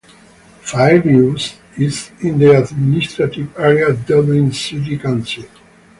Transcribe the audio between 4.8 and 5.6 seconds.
Council.